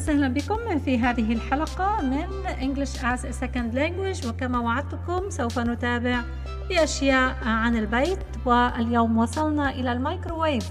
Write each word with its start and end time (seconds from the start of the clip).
وسهلا 0.00 0.28
بكم 0.28 0.78
في 0.78 0.98
هذه 0.98 1.32
الحلقة 1.32 2.02
من 2.02 2.26
English 2.60 2.96
as 2.96 3.24
a 3.24 3.32
Second 3.32 3.74
Language. 3.74 4.26
وكما 4.26 4.58
وعدتكم 4.58 5.30
سوف 5.30 5.58
نتابع 5.58 6.22
بأشياء 6.68 7.36
عن 7.42 7.76
البيت. 7.76 8.18
واليوم 8.44 9.18
وصلنا 9.18 9.70
إلى 9.70 9.92
الميكروويف. 9.92 10.70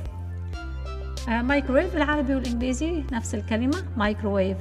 مايكروويف 1.27 1.93
بالعربي 1.93 2.35
والإنجليزي 2.35 3.03
نفس 3.11 3.35
الكلمة 3.35 3.77
مايكروويف. 3.97 4.57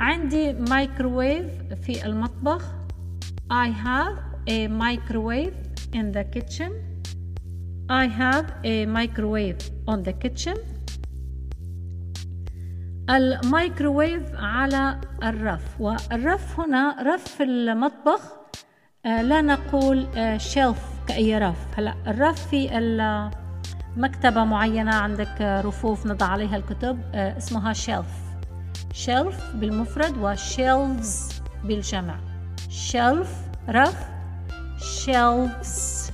عندي 0.00 0.52
مايكروويف 0.52 1.46
في 1.82 2.06
المطبخ. 2.06 2.64
I 3.52 3.68
have 3.68 4.16
a 4.48 4.68
microwave 4.68 5.54
in 5.92 6.12
the 6.12 6.24
kitchen. 6.34 6.72
I 7.90 8.06
have 8.06 8.46
a 8.64 8.86
microwave 8.86 9.58
on 9.88 10.02
the 10.02 10.12
kitchen. 10.12 10.56
الميكروويف 13.10 14.22
على 14.34 15.00
الرف. 15.22 15.80
والرف 15.80 16.60
هنا 16.60 16.96
رف 17.02 17.42
المطبخ 17.42 18.20
آه 19.06 19.22
لا 19.22 19.40
نقول 19.40 20.06
آه 20.16 20.36
شيلف 20.36 20.78
كأي 21.08 21.38
رف. 21.38 21.56
هلا 21.76 21.94
الرف 22.06 22.48
في 22.48 22.68
مكتبة 23.96 24.44
معينة 24.44 24.94
عندك 24.94 25.42
آه 25.42 25.60
رفوف 25.60 26.06
نضع 26.06 26.26
عليها 26.26 26.56
الكتب 26.56 27.00
آه 27.14 27.38
اسمها 27.38 27.72
شيلف 27.72 28.06
شيلف 28.92 29.54
بالمفرد 29.54 30.18
وشيلفز 30.18 31.42
بالجمع. 31.64 32.16
شيلف 32.68 33.36
رف 33.68 34.08
شيلفز 34.78 36.10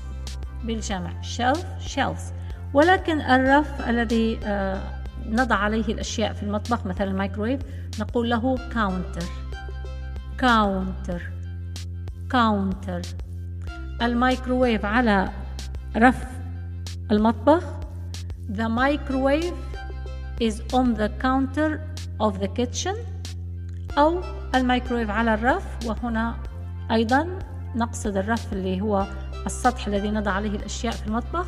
بالجمع. 0.65 1.23
شيلف 1.23 1.65
شيلفز 1.81 2.33
ولكن 2.75 3.21
الرف 3.21 3.89
الذي 3.89 4.39
آه 4.45 4.96
نضع 5.31 5.57
عليه 5.57 5.85
الأشياء 5.85 6.33
في 6.33 6.43
المطبخ 6.43 6.87
مثلا 6.87 7.11
الميكرويف 7.11 7.61
نقول 8.01 8.31
له 8.31 8.59
counter 8.75 9.25
counter 10.39 11.23
counter 12.31 13.03
الميكروويف 14.03 14.85
على 14.85 15.31
رف 15.97 16.27
المطبخ. 17.11 17.65
The 18.49 18.69
microwave 18.69 19.55
is 20.41 20.61
on 20.73 20.95
the 20.95 21.11
counter 21.23 21.81
of 22.21 22.41
the 22.41 22.49
kitchen. 22.49 22.97
أو 23.99 24.21
الميكروويف 24.55 25.11
على 25.11 25.35
الرف 25.35 25.87
وهنا 25.87 26.37
أيضا 26.91 27.39
نقصد 27.75 28.17
الرف 28.17 28.53
اللي 28.53 28.81
هو 28.81 29.07
السطح 29.47 29.87
الذي 29.87 30.11
نضع 30.11 30.31
عليه 30.31 30.57
الأشياء 30.57 30.93
في 30.93 31.07
المطبخ. 31.07 31.47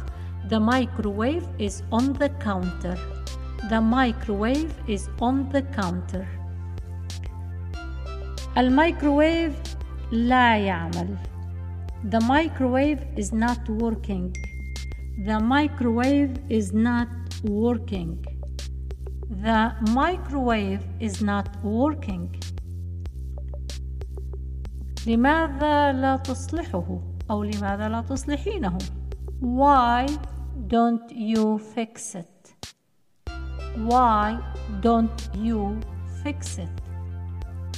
The 0.49 0.61
microwave 0.61 1.45
is 1.61 1.83
on 1.93 2.05
the 2.19 2.31
counter. 2.45 2.99
The 3.70 3.82
microwave 3.82 4.74
is 4.88 5.10
on 5.22 5.50
the 5.50 5.62
counter. 5.62 6.28
الميكروويف 8.58 9.54
لا 10.12 10.58
يعمل. 10.58 11.18
The 12.04 12.20
microwave 12.20 13.02
is 13.16 13.32
not 13.32 13.70
working. 13.70 14.34
The 15.26 15.40
microwave 15.40 16.38
is 16.50 16.74
not 16.74 17.08
working. 17.44 18.26
The 19.30 19.74
microwave 19.96 20.84
is 21.00 21.22
not 21.22 21.48
working. 21.64 22.30
لماذا 25.08 25.92
لا 25.92 26.16
تصلحه 26.16 27.00
أو 27.32 27.44
لماذا 27.44 27.90
لا 27.90 28.02
تصلحينه؟ 28.02 28.78
Why 29.42 30.08
don't 30.68 31.12
you 31.12 31.58
fix 31.58 32.16
it? 32.16 32.37
Why 33.79 34.39
don't 34.81 35.29
you 35.35 35.81
fix 36.25 36.59
it? 36.59 36.69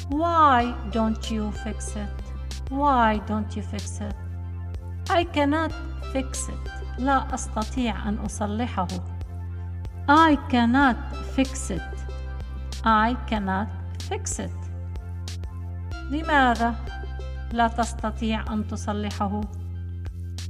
Why 0.08 0.74
don't 0.92 1.30
you 1.30 1.52
fix 1.64 1.94
it? 1.94 2.08
Why 2.70 3.18
don't 3.26 3.54
you 3.54 3.62
fix 3.62 4.00
it? 4.00 4.14
I 5.10 5.24
cannot 5.24 5.72
fix 6.12 6.48
it. 6.48 6.70
لا 6.98 7.34
أستطيع 7.34 8.08
أن 8.08 8.18
أصلحه. 8.18 8.88
I 10.08 10.36
cannot 10.50 10.96
fix 11.36 11.70
it. 11.70 11.82
I 12.84 13.16
cannot 13.28 13.68
fix 14.08 14.38
it. 14.38 14.50
لماذا 16.10 16.74
لا 17.52 17.68
تستطيع 17.68 18.52
أن 18.52 18.66
تصلحه؟ 18.68 19.40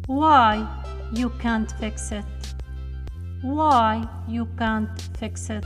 Why 0.09 0.66
you 1.12 1.28
can't 1.43 1.71
fix 1.81 2.12
it? 2.12 2.40
Why 3.43 4.06
you 4.28 4.47
can't 4.59 5.01
fix 5.19 5.49
it? 5.49 5.65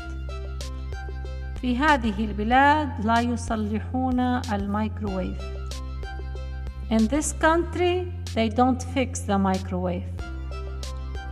في 1.60 1.78
هذه 1.78 2.24
البلاد 2.24 3.06
لا 3.06 3.20
يصلحون 3.20 4.20
الميكروويف. 4.52 5.38
In 6.90 7.08
this 7.08 7.32
country 7.32 8.12
they 8.34 8.48
don't 8.48 8.82
fix 8.82 9.20
the 9.20 9.38
microwave. 9.38 10.08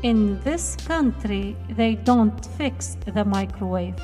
In 0.03 0.41
this 0.45 0.77
country 0.89 1.57
they 1.77 1.95
don't 1.95 2.45
fix 2.59 2.97
the 3.07 3.25
microwave. 3.25 4.01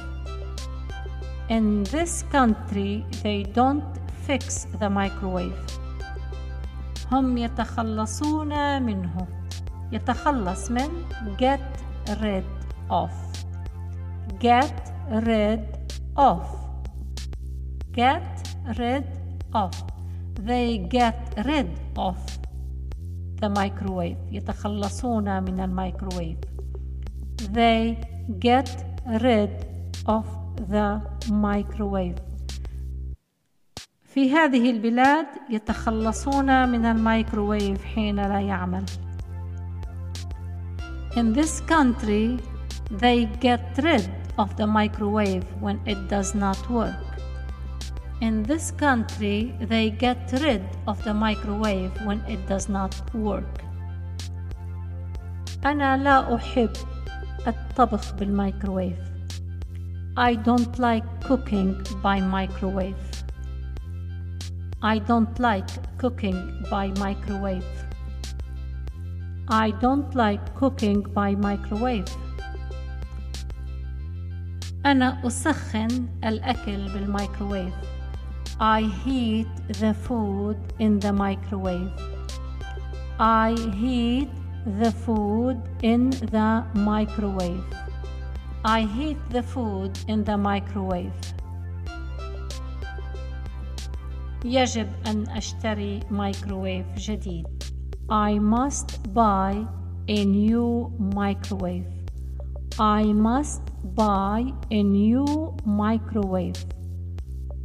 In 1.48 1.82
this 1.82 2.22
country 2.30 3.04
they 3.24 3.42
don't 3.42 3.98
fix 4.26 4.66
the 4.80 4.88
microwave. 4.88 5.58
هم 7.12 7.38
يتخلصون 7.38 8.82
منه. 8.82 9.26
يتخلص 9.92 10.70
من 10.70 11.04
get 11.38 11.87
rid 12.22 12.44
of 12.90 13.10
get 14.38 14.92
rid 15.10 15.60
of 16.16 16.42
get 17.92 18.28
rid 18.78 19.04
of 19.54 19.70
they 20.46 20.78
get 20.78 21.34
rid 21.44 21.70
of 21.96 22.16
the 23.40 23.48
microwave 23.48 24.16
يتخلصون 24.32 25.42
من 25.42 25.60
الميكروويف 25.60 26.38
they 27.52 27.96
get 28.38 28.68
rid 29.06 29.50
of 30.06 30.24
the 30.70 31.00
microwave 31.30 32.20
في 34.04 34.32
هذه 34.32 34.70
البلاد 34.70 35.26
يتخلصون 35.50 36.68
من 36.68 36.84
الميكروويف 36.86 37.84
حين 37.84 38.16
لا 38.16 38.40
يعمل 38.40 38.84
In 41.15 41.33
this 41.33 41.61
country, 41.61 42.39
they 42.89 43.25
get 43.39 43.77
rid 43.83 44.09
of 44.37 44.55
the 44.57 44.65
microwave 44.65 45.45
when 45.59 45.79
it 45.85 46.07
does 46.07 46.33
not 46.33 46.57
work. 46.69 46.95
In 48.21 48.43
this 48.43 48.71
country, 48.71 49.53
they 49.59 49.89
get 49.89 50.31
rid 50.41 50.63
of 50.87 51.03
the 51.03 51.13
microwave 51.13 51.91
when 52.05 52.19
it 52.27 52.47
does 52.47 52.69
not 52.69 52.93
work. 53.13 53.63
أنا 55.65 55.97
لا 55.97 56.35
أحب 56.35 56.69
الطبخ 57.47 58.13
بالميكروويف. 58.13 58.97
I 60.17 60.35
don't 60.35 60.79
like 60.79 61.05
cooking 61.21 61.83
by 62.01 62.19
microwave. 62.21 62.95
I 64.81 64.99
don't 64.99 65.39
like 65.39 65.69
cooking 65.97 66.65
by 66.69 66.87
microwave. 66.99 67.65
I 69.49 69.71
don't 69.71 70.15
like 70.15 70.55
cooking 70.55 71.01
by 71.01 71.35
microwave. 71.35 72.09
أنا 74.85 75.27
أسخن 75.27 76.07
الأكل 76.23 76.93
بالميكروويف. 76.93 77.73
I 78.59 78.81
heat 79.05 79.47
the 79.79 79.93
food 79.93 80.57
in 80.79 80.99
the 80.99 81.13
microwave. 81.13 81.91
I 83.19 83.55
heat 83.81 84.29
the 84.65 84.91
food 84.91 85.57
in 85.81 86.09
the 86.09 86.63
microwave. 86.73 87.63
I 88.65 88.81
heat 88.81 89.17
the 89.29 89.43
food 89.43 89.91
in 90.07 90.23
the 90.23 90.37
microwave. 90.37 91.33
يجب 94.45 94.87
أن 95.07 95.29
أشتري 95.29 95.99
مايكروويف 96.11 96.85
جديد. 96.97 97.56
I 98.10 98.38
must 98.38 99.12
buy 99.12 99.66
a 100.08 100.24
new 100.24 100.90
microwave. 100.98 101.84
I 102.78 103.04
must 103.12 103.60
buy 103.94 104.50
a 104.70 104.82
new 104.82 105.54
microwave. 105.66 106.56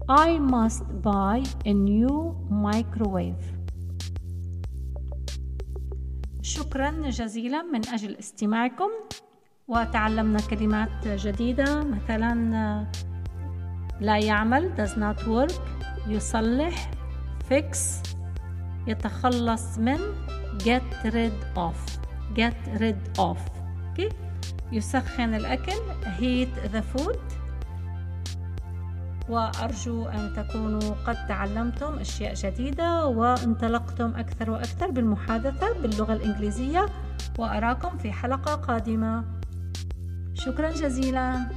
I 0.10 0.38
must 0.40 0.84
buy 1.02 1.44
a 1.66 1.74
new 1.74 2.36
microwave. 2.50 3.40
شكرا 6.42 7.10
جزيلا 7.10 7.62
من 7.62 7.88
أجل 7.88 8.16
استماعكم 8.16 8.90
وتعلمنا 9.68 10.40
كلمات 10.40 11.08
جديدة 11.08 11.84
مثلا 11.84 12.34
لا 14.02 14.18
يعمل 14.18 14.74
does 14.76 14.98
not 14.98 15.24
work 15.28 15.62
يصلح 16.08 16.92
fix 17.50 17.78
يتخلص 18.88 19.78
من 19.78 20.00
get 20.60 21.06
rid 21.06 21.58
of. 21.58 21.78
get 22.36 22.80
rid 22.82 23.20
of. 23.20 23.38
Okay. 23.94 24.14
يسخن 24.72 25.34
الأكل 25.34 25.80
heat 26.20 26.74
the 26.74 26.82
food. 26.94 27.20
وأرجو 29.30 30.06
أن 30.06 30.34
تكونوا 30.36 30.96
قد 31.08 31.28
تعلمتم 31.28 32.00
أشياء 32.00 32.34
جديدة 32.34 33.06
وانطلقتم 33.08 34.16
أكثر 34.16 34.52
وأكثر 34.52 34.92
بالمحادثة 34.92 35.74
باللغة 35.82 36.14
الإنجليزية. 36.14 36.86
وأراكم 37.40 37.98
في 37.98 38.12
حلقة 38.12 38.56
قادمة. 38.56 39.24
شكرا 40.34 40.72
جزيلا. 40.72 41.50